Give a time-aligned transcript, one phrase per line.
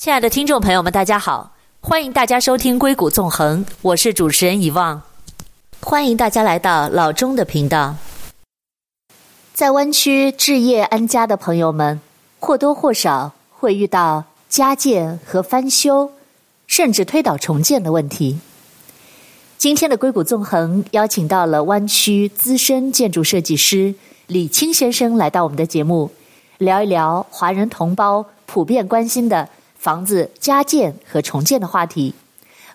[0.00, 1.52] 亲爱的听众朋友们，大家好，
[1.82, 5.02] 欢迎大家收听《硅谷纵横》，我是主持人遗忘，
[5.82, 7.96] 欢迎大家来到老钟的频道。
[9.52, 12.00] 在湾区置业安家的朋友们，
[12.38, 16.12] 或多或少会遇到加建和翻修，
[16.66, 18.40] 甚至推倒重建的问题。
[19.58, 23.94] 今天的《硅谷纵横》邀请到了湾区资深建筑设计师
[24.28, 26.10] 李青先生来到我们的节目，
[26.56, 29.46] 聊一聊华人同胞普遍关心的
[29.80, 32.12] 房子加建和重建的话题。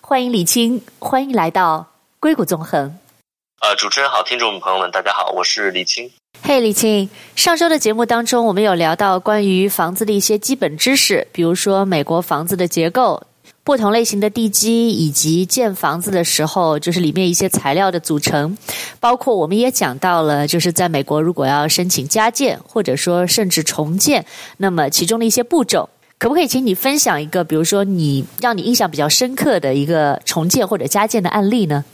[0.00, 1.78] 欢迎李青，欢迎来到
[2.18, 2.90] 《硅谷纵横》。
[3.60, 6.10] 呃，主持人好，听众朋友们，大家好，我是李青。
[6.42, 13.22] 嘿，李青，上周的节目当中，我们有聊到关于房子的一些基本知识，比如说美国房子的结构。
[13.62, 18.56] 不同类型的地基，以及建房子的时候，就是里面一些材料的组成，
[19.00, 24.24] 包括我们也讲到了，就是在美国如果要申请加建，或者说甚至重建，
[24.56, 31.84] 那么其中的一些步骤，可不可以请你分享一个，比如说你让你印象比较深刻的一个重建或者加建的案例呢？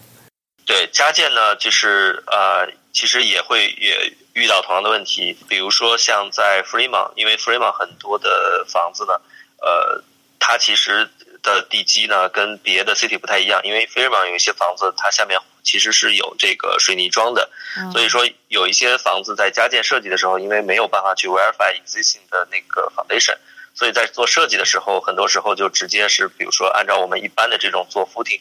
[0.65, 9.13] 对，加建呢，就是呃，其实也会也遇到同样的问题，比如说像在 Fremont，因为 Fremont 很多的房子呢，
[9.61, 10.03] 呃，
[10.39, 11.09] 它其实。
[11.43, 17.51] 的地基呢，跟别的 city 不太一样，因为 Fremont 有一些房子，它下面其实是有这个水泥桩的，
[17.91, 23.35] 所以说有一些房子在加建设计的时候，因为没有办法去 verify existing 的那个 foundation，
[23.75, 28.41] 所以在做设计的时候，很多时候就直接是，比如说按照我们一般的这种做 footing，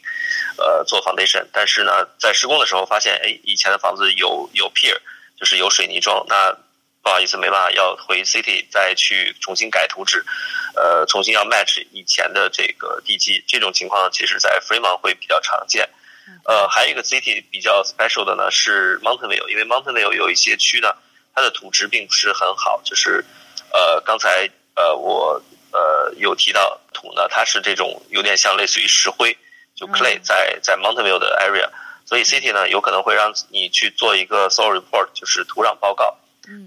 [0.58, 4.98] 呃，做 foundation，但是呢，在施工的时候发现，哎，以前的房子有有 pier，
[5.40, 6.58] 就是有水泥桩，那。
[7.04, 10.24] 不好意思，没办法，要回 City 再去重新改图纸，
[10.76, 15.90] 呃，重新要 match 以前的这个地基，这种情况其实在 Fremont 会比较常见。
[16.46, 20.94] 呃，还有一个 City 比较 special 的呢是 Mountain View，因为 Mountain View 有一些区呢，
[21.34, 23.26] 它的土质并不是很好，就是
[23.74, 29.38] 呃，刚才呃我呃有提到土呢，它是这种有点像类似于石灰，
[29.76, 31.70] 就 clay 在在 Mountain View 的 area，
[32.06, 36.18] 所以 City 呢有可能会让你去做一个 soil report，就是土壤报告。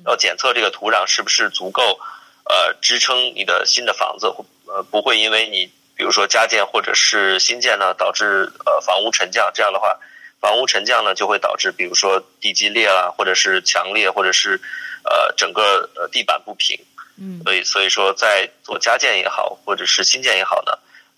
[0.07, 1.99] 要检测这个土壤是不是足够，
[2.45, 4.27] 呃，支撑你的新的房子，
[4.67, 5.67] 呃，不会因为你
[5.97, 9.51] 比如说加建或者是新建呢，导致呃房屋沉降。
[9.53, 9.99] 这样的话，
[10.41, 14.61] 房屋沉降呢就会导致比如说地基裂了，或者是墙裂，或者是
[15.03, 16.79] 呃整个呃地板不平。
[17.17, 20.73] 嗯，所以所以说在做加建也好，或者是新建也好呢，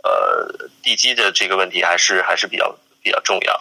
[0.04, 3.60] 呃，地基的这个问题还是还是比较比较重要。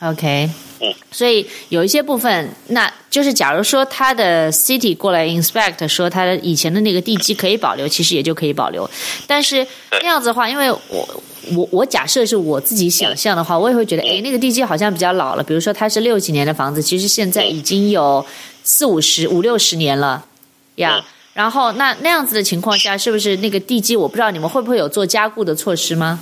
[0.00, 0.48] OK，
[0.80, 8.88] 嗯，所以有一些部分，那就是假如说他的 City 过来 inspect，说他的以前的那个地基可以保留，其实也就可以保留。
[9.26, 11.22] 但是那样子的话，因为我
[11.54, 15.42] 我我假设是我自己想象的话，我也会觉得，哎，那个地基好像比较老了。
[15.42, 18.24] 比如说它是六几年的房子，其实现在已经有
[18.64, 20.24] 四五十五六十年了
[20.80, 20.98] 呀。
[20.98, 23.94] Yeah, 然后那那样子的情况下，是不是那个地基？
[23.96, 26.18] 我不知道你们会不会有做加固的措施吗？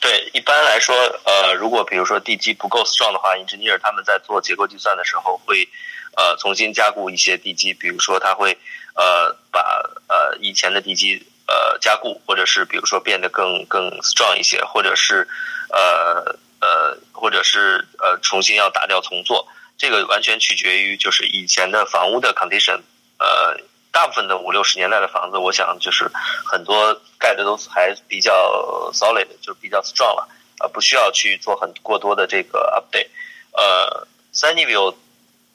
[0.00, 0.94] 对，一般来说，
[1.24, 5.68] 呃，如果比如说地基不够 strong 的话，engineer 他们在做结构计算的时候会，
[6.16, 8.56] 呃，重新加固一些地基，比如说他会，
[8.94, 9.60] 呃，把
[10.08, 15.28] 呃以前的地基呃加固，或者是比如说变得更更 strong 一些，或者是，
[15.70, 22.80] 呃呃，或者是呃重新要打掉重做，这个完全取决于就是以前的房屋的 condition，
[23.18, 23.56] 呃。
[23.92, 26.10] 大部分的五六十年代的房子，我想就是
[26.44, 30.28] 很多盖的都还比较 solid，就是比较 strong 了，
[30.60, 33.08] 呃，不需要去做很过多的这个 update。
[33.52, 34.94] 呃，Sunnyvale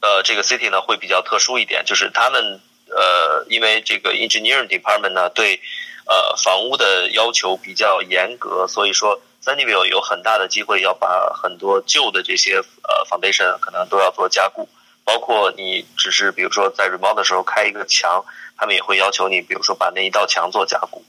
[0.01, 5.61] 呃这个 city 呢会比较特殊一点，就是他们呃因为这个 engineering department 呢对
[6.07, 14.67] 呃房屋的要求比较严格，所以说 Sunnyvale 有很大的机会要把很多旧的这些呃 foundation 可能都要做加固。
[15.11, 18.23] 包括你只是比如说在 remodel 的时候开一个墙，
[18.55, 21.03] 他们也会要求你，比如说把那一道墙做加固。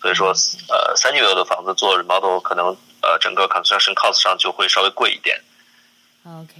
[0.00, 2.68] 所以说，呃，Sunnyvale 的房子做 remodel 可能
[3.02, 5.40] 呃整个 construction cost 上就会稍微贵一点。
[6.24, 6.54] OK，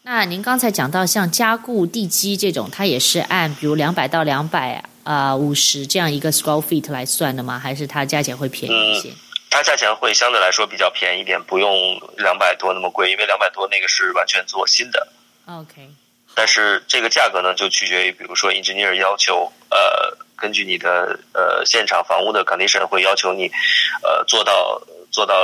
[0.00, 7.58] 那您刚才讲到像加固地基这种，它也是按比如两百到两百啊五十这样一个 square feet 来算的吗？
[7.58, 9.10] 还是它价钱会便宜一些？
[9.10, 9.16] 嗯，
[9.50, 15.06] 它价钱会相对来说比较便宜一点，不用两百多那么贵，因为两百多那个是完全做新的。
[15.44, 15.90] OK。
[16.34, 23.50] 但是这个价格呢，就取决于，比如说 engineer 要求，呃，根据你的呃现场房屋的 condition 会要求你，
[24.02, 24.80] 呃，做到
[25.10, 25.34] 做到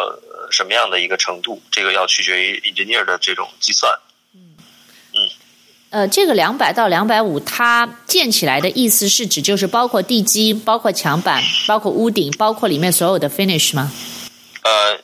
[0.51, 3.93] 什么样的一个程度，这个要取决于 engineer 的这种计算。
[4.33, 4.57] 嗯
[5.13, 5.29] 嗯，
[5.91, 13.93] 呃，这个两百到两百五，它建起来的意思是指就是包括地基、包括墙板、包括屋顶、包括里面所有的 finish 吗？
[14.63, 14.99] 呃，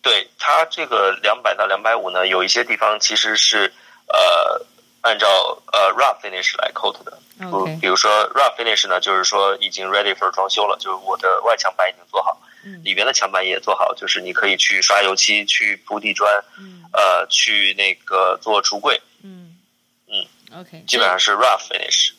[0.00, 3.70] 对，它这个两百到两百五呢，有一些地方其实是
[4.06, 4.64] 呃。
[5.04, 5.28] 按照
[5.72, 7.18] 呃 rough finish 来 coat 的。
[7.40, 7.78] Okay.
[7.80, 19.00] 比如说 rough finish 呢，就是说已经 ready for 装修了，就是我的外墙板已经做好，嗯、里边的墙板也做好，就是你可以去刷油漆、去铺地砖，嗯、呃，去那个做橱柜。
[19.22, 19.56] 嗯
[20.08, 22.12] 嗯，OK，基本上是 rough finish。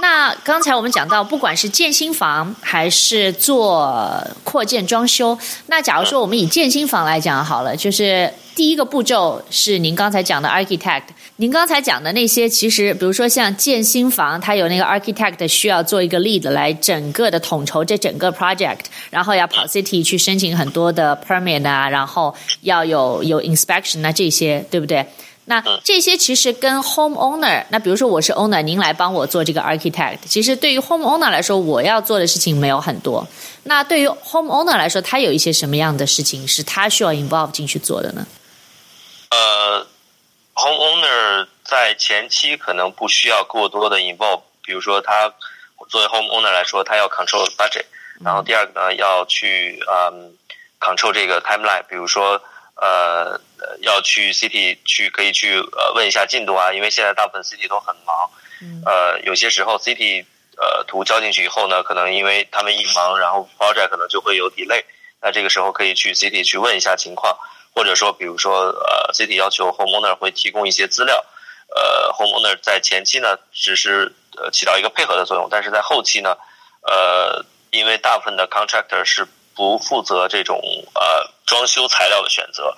[0.00, 11.02] 那刚才我们讲到，不管是建新房还是做扩建装修，那假如说我们以建新房来讲好了，就是第一个步骤是您刚才讲的 architect。
[11.36, 25.06] 您刚才讲的那些，其实比如说像建新房，它有那个 architect 需要做一个 lead 来整个的统筹这整个 project，然后要跑 city 去申请很多的 permit 啊，然后要有有 inspection 啊这些，对不对？
[25.46, 33.26] 那这些其实跟 home owner，那比如说我是 owner，您来帮我做这个 architect，其实对于 home owner 来说，我要做的事情没有很多。
[33.64, 38.24] 那对于 home owner 来说，他有一些什么样的事情是他需要 involve 进去做的呢？
[39.30, 39.84] 呃
[40.54, 45.32] ，home owner 在前期可能不需要过多的 involve，比如说他
[45.88, 47.86] 作为 home owner 来说，他要 control budget，
[48.22, 50.32] 然后第二个呢，要去嗯
[50.78, 52.40] control 这个 timeline，比如说。
[52.80, 53.38] 呃，
[53.80, 58.30] 要去 city 去可以去呃问一下进度啊，因为现在大部分 city 都很忙，
[58.62, 60.24] 嗯、呃，有些时候 city
[60.56, 64.82] 呃图交进去以后呢，可能因为他们一忙，然后 project 可能就会有 delay，
[65.20, 67.36] 那这个时候可以去 city 去问一下情况，
[67.74, 71.22] 或者说比如说呃 city 要求 homeowner 会提供一些资料，
[71.74, 76.34] 呃 homeowner 在前期呢只是呃起到一个配合的作用，但是在后期呢，
[76.82, 79.28] 呃，因为大部分的 contractor 是。
[79.52, 80.58] 不负责这种
[80.94, 82.72] 呃装修材料的选择，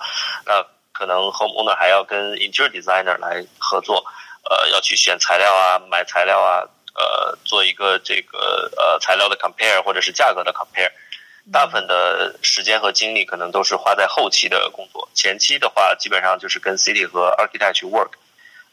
[0.47, 4.03] 那可能 homeowner 还要跟 interior designer 来合作，
[4.49, 6.65] 呃，要去选材料啊，买材料啊，
[6.95, 10.91] 呃，做一个这个呃材料的 compare 或者是价格的 compare。
[11.51, 18.13] 大部分的时间和精力可能都是花在后期的工作，前期的话基本上就是跟 city 和 architect 去 work，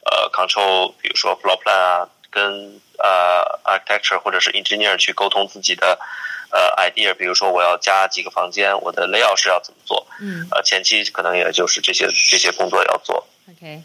[0.06, 5.98] 呃，control 比如说 floor plan 啊，跟呃 architecture 或者是 engineer 去沟通自己的。
[6.50, 10.06] 呃，idea，比如说我要加几个房间，我的 layout 是要怎么做？
[10.20, 13.24] 嗯，呃，前期可能也就是这些这些工作要做。
[13.50, 13.82] OK，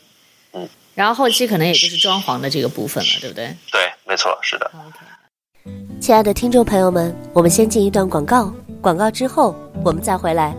[0.53, 3.55] 嗯，然后后期可能也就是装潢的这个部分了，对不对？
[3.71, 4.71] 对，没错，是的。
[4.73, 5.71] OK，
[6.01, 10.55] 亲爱的听众朋友们，我们先进一段广告，广告之后我们再回来。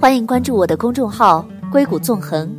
[0.00, 2.54] 欢迎关注我的公众号“硅谷纵横”，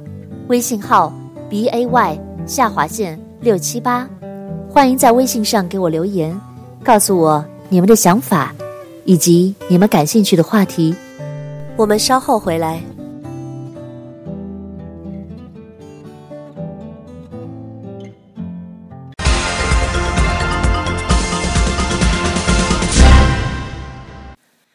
[0.49, 1.13] 微信号
[1.49, 4.09] b a y 下划线六七八，
[4.69, 6.39] 欢迎在微信上给我留言，
[6.83, 8.55] 告诉我你们的想法。
[9.07, 10.93] 以及你们感兴趣的话题，
[11.77, 12.83] 我们稍后回来。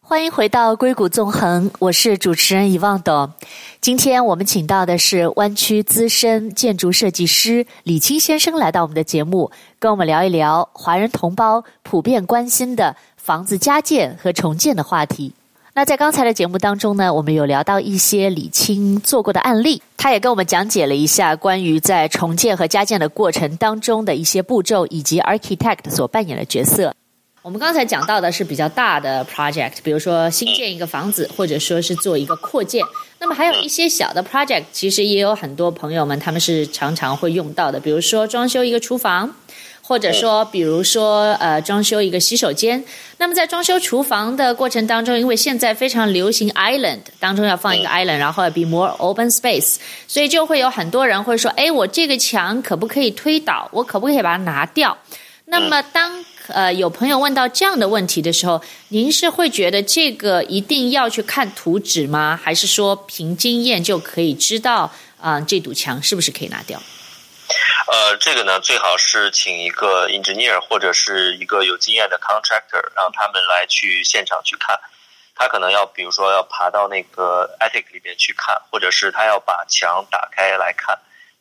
[0.01, 3.33] 欢迎回到硅谷纵横，我是主持人遗忘董。
[3.81, 12.97] 今天我们请到的是湾区资深建筑设计师李青先生来到我们的节目，跟我们聊一聊华人同胞普遍关心的。
[13.23, 15.33] 房子加建和重建的话题。
[15.75, 26.93] 那在刚才的节目当中呢，我们有聊到一些李青做过的案例，他也跟我们讲解了一下关于在重建和加建的过程当中的一些步骤，以及 architect 所扮演的角色。
[27.43, 32.85] 我们刚才讲到的是比较大的 project，比如说新建一个房子，或者说是做一个扩建。
[33.19, 39.35] 那么还有一些小的 project，其实也有很多朋友们他们是常常会用到的，比如说装修一个厨房。
[39.85, 42.83] 或者说，比如说，呃，装修一个洗手间。
[43.19, 53.69] 那么在装修厨房的过程当中，因为现在非常流行 island，当中要放一个 island，然后要 be more open space，所以就会有很多人会说，哎，我这个墙可不可以推倒？
[53.73, 54.97] 我可不可以把它拿掉？
[55.45, 62.41] 那么当呃有朋友问到这样的问题的时候，您是会觉得这个一定要去看图纸吗？
[62.43, 66.81] 还是说凭经验就可以知道啊，呃，这堵墙是不是可以拿掉？
[67.89, 74.79] 呃，这个呢，最好是请一个 engineer 或者是一个有经验的 contractor，让他们来去现场去看。
[75.35, 80.99] 他可能要，比如说要爬到那个 attic 里边去看，或者是他要把墙打开来看。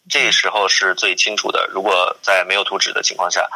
[0.09, 1.69] 这时候是最清楚的。
[1.71, 3.47] 如果在没有图纸的情况下，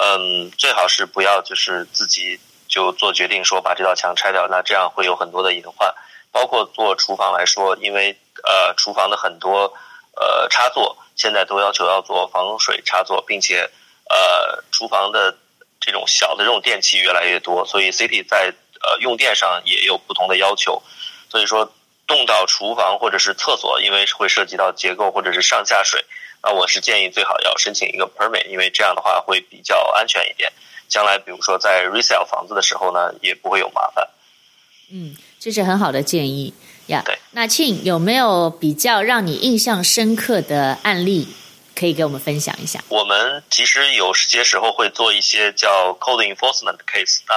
[0.00, 5.94] 嗯，最好是不要就是自己就做决定说把这道墙拆掉，那这样会有很多的隐患。
[6.32, 9.72] 包括做厨房来说，因为呃，厨房的很多
[10.16, 10.98] 呃插座。
[11.16, 13.70] 现在都要求要做防水插座，并且，
[14.08, 15.36] 呃，厨房的
[15.80, 18.52] 这种小的这种电器越来越多，所以 City 在
[18.82, 20.82] 呃用电上也有不同的要求。
[21.30, 21.72] 所以说，
[22.06, 26.04] 动到厨房或者是厕所，因为会涉及到结构或者是上下水，
[26.42, 30.52] 那我是建议最好要申请一个 permit，因为这样的话会比较安全一点。
[30.86, 34.08] 将来比如说在 resale 房子的时候呢，也不会有麻烦。
[34.90, 36.52] 嗯，这是很好的建议。
[36.86, 41.28] 呀，对，那庆有没有比较让你印象深刻的案例？
[41.76, 42.78] 可以给我们分享一下。
[42.88, 47.34] 我们其实有些时候会做一些叫 code enforcement case，那，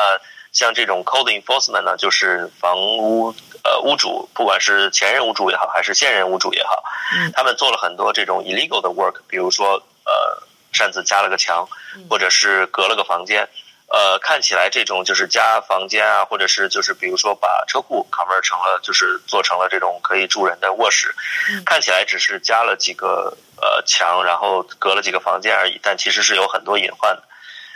[0.52, 6.84] 像这种 code enforcement 呢，就是房屋呃屋主，不管是前任屋主也好，还是现任屋主也好，
[7.18, 11.68] 嗯，他们做了很多这种 illegal 的 work，比如说呃擅自加了个墙，
[12.08, 13.50] 或者是隔了个房间。
[13.90, 21.16] 呃，看起来这种就是加房间啊，或者是就是比如说把车库 convert 成了，就是做成了这种可以住人的卧室，
[21.50, 27.24] 嗯、看起来只是加了几个呃墙，然后隔了几个房间而已，但其实是有很多隐患的。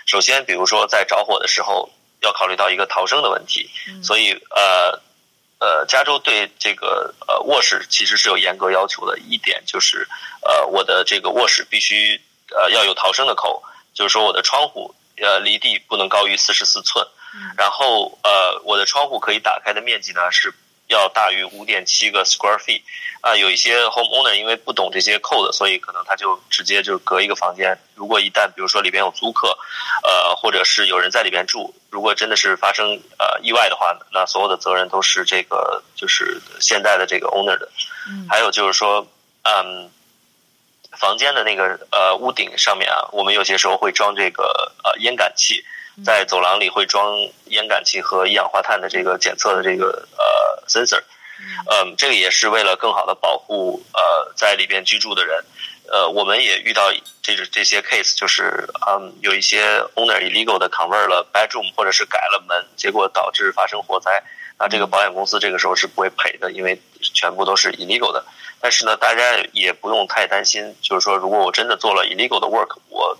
[0.06, 1.90] 首先，比如说在着火的时候
[2.20, 5.00] 要考虑到一个逃生的问题，嗯、所以呃
[5.60, 10.06] 呃，加州对这个呃卧室其实是有严格要求的，一点就是
[10.42, 13.64] 呃我的这个卧室必须呃要有逃生的口，
[13.94, 14.94] 就是说我的窗户。
[15.18, 17.06] 呃，离地不能高于四十四寸，
[17.58, 20.54] 然后呃，我的窗户可以打开的面积呢是
[20.88, 22.82] 要大于五点七个 square feet。
[23.22, 27.78] 啊、呃，有一些 homeowner 因为不懂这些 code，所以可能他就直接就隔一个房间。
[27.94, 29.50] 如果一旦比如说里边有租客，
[30.04, 37.70] 呃，或者是有人在里边住，如果真的是发生呃意外的话，那所有的责任都是这个就是现在的这个 owner 的。
[38.28, 39.08] 还有就是说，
[39.44, 39.92] 嗯。
[40.98, 45.64] 房间的那个呃屋顶上面啊，我们有些时候会装这个呃烟感器，
[46.06, 51.02] 在走廊里会装烟感器和一氧化碳的这个检测的这个呃 sensor，
[51.70, 55.44] 嗯，这个也是为了更好的保护呃在里边居住的人。
[55.92, 56.90] 呃，我们也遇到
[57.22, 64.24] 这这些 case，就是嗯有一些 owner illegal 的 convert 了 bedroom 或者是改了门，结果导致发生火灾，
[64.58, 68.24] 那这个保险公司这个时候是不会赔的，因为全部都是 illegal 的。
[68.60, 69.22] 但是呢，大家
[69.54, 73.18] 也不用太担心，就是说，如果我真的做了 illegal 的 work，我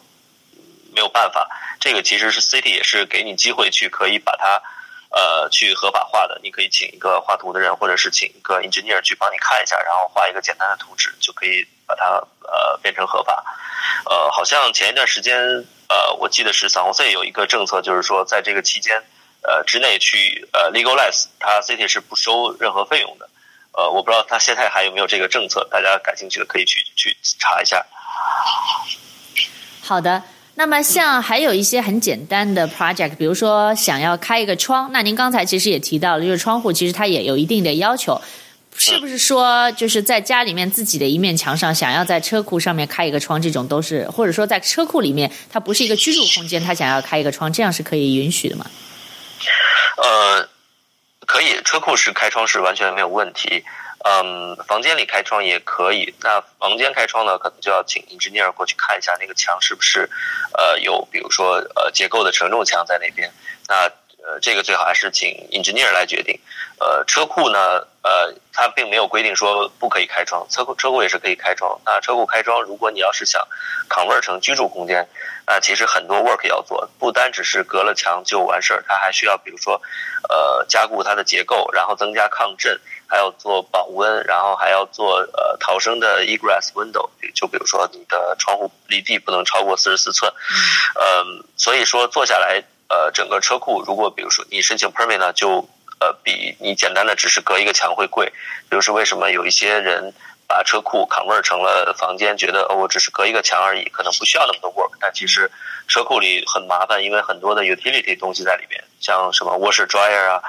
[0.94, 1.50] 没有办法。
[1.80, 4.62] 这个其实是 city 也是给你机会去可以把它
[5.10, 6.40] 呃去合法化的。
[6.44, 12.06] 你可以请一个画图的人，或者是请一个 engineer 去帮你看一下，然后画一个简单的图纸，就可以把它
[12.44, 13.44] 呃变成合法。
[14.06, 19.04] 呃，好像前一段时间呃，我记得是 San Jose 有一个政策，就是说在这个期间
[19.42, 23.28] 呃之内去呃 legalize，它 city 是不收任何费用的。
[23.74, 27.86] 呃，我不知道他现在还有没有这个政策，大家感兴趣的可以去去查一下。
[29.82, 30.22] 好的，
[30.56, 38.22] 那么像还有一些很简单的 project，比如说想要开一个窗，那您刚才其实也提到了，就是窗户其实它也有一定的要求，
[38.76, 48.66] 是不是说就是在家里面自己的一面墙上，想要在车库上面开一个窗，这种都是，或者说在车库里面它不是一个居住空间，它想要开一个窗，这样是可以允许的吗？
[49.98, 50.31] 呃。
[51.42, 53.66] 可以，车库是开窗是完全没有问题。
[54.06, 56.14] 嗯，房间里开窗也可以。
[56.22, 60.08] 那房间开窗呢，可能就要请 engineer 过去看一下那个墙是不是
[60.54, 63.32] 呃有，比如说呃结构的承重墙在那边。
[63.68, 63.90] 那
[64.26, 66.40] 呃这个最好还是请 engineer 来决定。
[66.80, 71.80] 呃，车库呢，呃，它并没有规定说不可以开窗，车库车库也是可以开窗。
[71.86, 73.48] 那车库开窗，如果你要是想
[73.90, 75.08] convert 成居住空间。
[75.48, 79.82] 那其实很多 work 要做，不单只是隔了墙就完事儿，它还需要比如说，
[80.30, 90.32] 呃，加固它的结构，然后增加抗震，还要做保温，然后还要做呃逃生的 egress window，就比如说你的窗户离地不能超过四十四寸，
[90.96, 95.66] 嗯、呃，所以说做下来，呃，整个车库如果比如说你申请 permit 呢，就
[96.02, 98.26] 呃比你简单的只是隔一个墙会贵，
[98.70, 100.14] 比如说为什么有一些人。
[100.52, 104.92] 把车库 convert 成了房间，觉得哦，我只是隔一个墙而已，可能不需要那么多 work。
[105.00, 105.50] 但其实
[105.88, 110.42] 车库里很麻烦，因为很多的 utility 东西在里边，像什么 washer dryer 啊，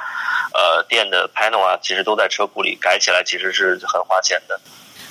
[0.54, 4.60] 呃，电的 panel 啊，其实都在车库里，改起来其实是很花钱的。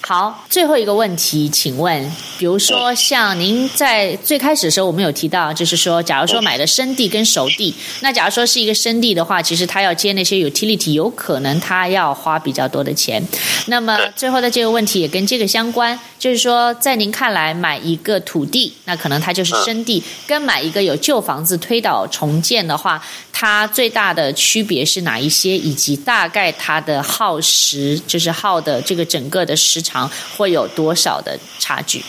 [0.03, 13.23] 好，最后一个问题，请问，比如说像您在最开始的时候，我们有提到，就是说，假如说买的生地跟熟地，那假如说是一个生地的话，其实他要接那些 utility，有可能他要花比较多的钱。
[13.67, 25.55] 那么最后的这个问题也跟这个相关，就是说，在您看来，买一个土地，那可能它就是生地，跟买一个有旧房子推倒重建的话，它最大的区别是哪一些？
[25.55, 29.90] 以及大概它的耗时，就是耗的这个整个的时长。
[30.37, 32.03] 会有多少的差距？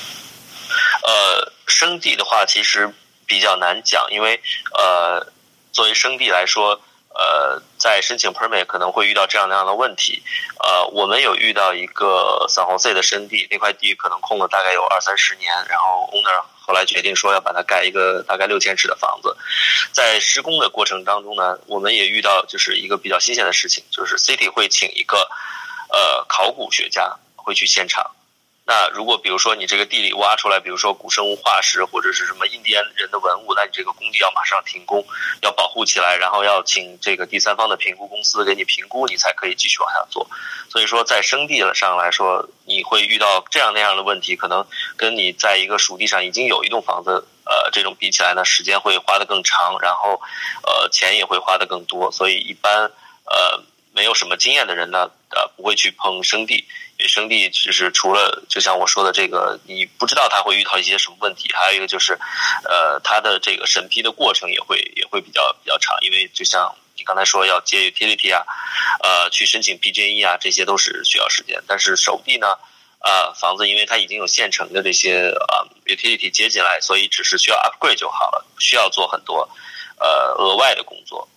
[1.05, 2.93] 呃，生地的话其实
[3.27, 4.41] 比较难讲，因为
[4.73, 5.27] 呃，
[5.73, 6.81] 作为生地来说，
[7.15, 10.23] 呃，在申请 permit 可能会遇到这样那样的问题。
[10.63, 19.37] 呃，我们有遇到一个 San Jose 的生地，那块地可能空了大概有二三十年，然后 owner 后来决定说要把它盖一个大概六千尺的房子。
[19.91, 25.19] 在施工的过程当中呢，我们也遇到就是一个比较新鲜的事情，就是 city 会请一个
[25.91, 27.17] 呃考古学家。
[27.43, 28.11] 会去现场，
[28.65, 35.05] 那如果比如说你这个地里挖出来，比如说古生物化石或者是什么印第安人的文物，那你这个工地要马上停工，
[35.43, 40.29] 要保护起来，然后要请这个第三方的评估公司给你评估，你才可以继续往下做。
[40.71, 44.65] 所以说，在生地上来说，你会遇到这样那样的问题，可能
[44.97, 50.23] 跟你在一个属地上已经有一栋房子，呃，这种比起来呢，时间会花得更长，然后
[50.63, 52.11] 呃，钱也会花得更多。
[52.13, 52.91] 所以一般
[53.25, 56.65] 呃，没有什么经验的人呢，呃，不会去碰生地。
[57.07, 62.19] 生地其实除了就像我说的这个，你不知道他会遇到一些什么问题，还有一个就是，
[62.65, 68.45] 呃，他的这个审批的过程也会也会比较比较长，因为就像你刚才说要接 utility 啊，
[69.03, 71.63] 呃，去申请 PG&E 啊，这些都是需要时间。
[71.67, 72.47] 但是首地呢，
[73.01, 79.49] 呃，房子因为它已经有现成的这些呃 utility 接进来，所以只是需要 upgrade 就好了，不需要做很多
[79.99, 81.29] 呃额外的工作。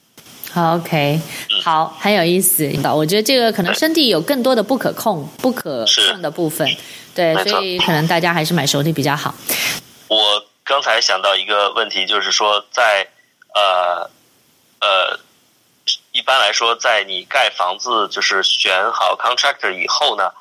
[0.56, 1.20] 好，OK，
[1.62, 2.64] 好，很有意思。
[2.96, 6.66] 我觉得这个可能身体有更多的不可控、不可控的部分，
[7.14, 9.36] 对，所以可能大家还是买熟地比较好。
[10.08, 13.06] 我刚才想到一个问题，就是说，在
[13.54, 14.10] 呃
[14.80, 15.20] 呃，
[16.14, 20.32] 一般来说，在你盖房子就是选好 contractor 以后呢，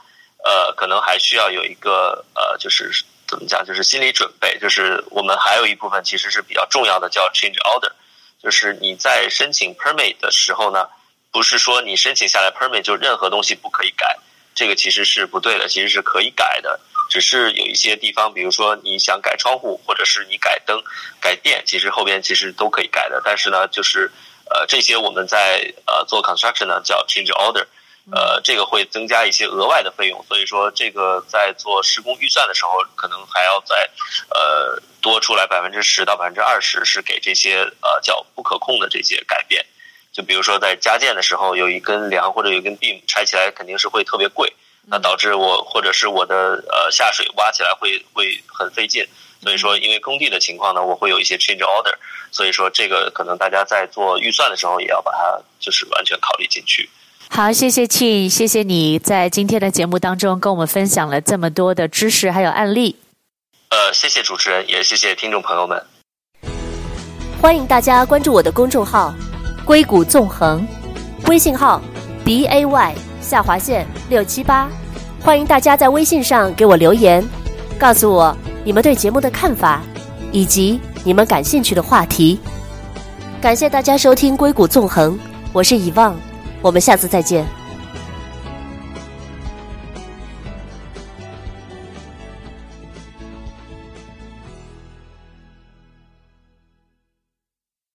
[0.45, 2.89] 呃，可能还需要有一个呃，就是
[3.27, 7.91] 怎么讲，就是心理准备，就是我们还有一部分其实是比较重要的，叫 change order。
[8.45, 10.87] 就是你在申请 permit 的时候呢，
[11.33, 14.19] 不是说你申请下来 permit 就任何东西不可以改，
[14.55, 20.83] 这个其实是不对的，其实是可以改的，只是有一些地方，比如说你想改窗户，或者是你改灯、
[21.21, 23.23] 改电，其实后边其实都可以改的。
[23.25, 24.13] 但是呢，就是
[24.51, 27.65] 呃这些我们在呃做 construction 呢叫 change order，
[28.13, 33.91] 呃这个会增加一些额外的费用，所以说这个在做施工预算的时候，可能还要再
[34.31, 34.83] 呃。
[35.05, 39.63] 多出来百分之十到百分之二十是给这些呃叫不可控的这些改变，
[40.15, 44.51] 就比如说在加建的时候有一根梁或者有一根 beam 拆起来肯定是会特别贵，
[44.87, 49.07] 那导致我或者是我的呃下水挖起来会会很费劲，
[49.43, 51.93] 所以说因为工地的情况呢，我会有一些 change order，
[52.33, 56.89] 所以说这个可能大家在做预算的时候也要把它就是完全考虑进去。
[57.29, 62.97] 好，谢谢庆，谢谢你在今天的节目当中跟我们分享了这么多的知识还有案例。
[63.71, 65.83] 呃，谢谢主持人，也谢谢听众朋友们。
[67.43, 69.13] 欢迎大家关注我的公众号
[69.67, 70.65] “硅谷纵横”，
[71.27, 71.83] 微信号
[72.25, 74.69] b a y 下划线六七八。
[75.21, 77.27] 欢迎大家在微信上给我留言，
[77.79, 79.83] 告诉我你们对节目的看法，
[80.31, 82.39] 以及你们感兴趣的话题。
[83.41, 85.19] 感谢大家收听《硅谷纵横》，
[85.53, 86.17] 我是以望，
[86.65, 87.64] 我们下次再见。